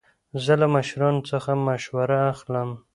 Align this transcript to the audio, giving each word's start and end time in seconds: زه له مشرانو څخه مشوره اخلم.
زه 0.43 0.53
له 0.61 0.67
مشرانو 0.75 1.27
څخه 1.31 1.51
مشوره 1.67 2.19
اخلم. 2.33 2.69